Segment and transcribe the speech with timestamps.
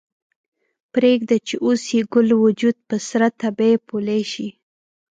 [0.93, 4.47] پریږده چې اوس یې ګل وجود په سره تبۍ پولۍ شي